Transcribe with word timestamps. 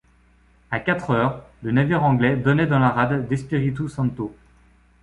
À 0.71 0.79
quatre 0.79 1.11
heures, 1.11 1.45
le 1.61 1.71
navire 1.71 2.03
anglais 2.03 2.35
donnait 2.35 2.65
dans 2.65 2.79
la 2.79 2.89
rade 2.89 3.27
d’Espiritu-Santo. 3.27 4.35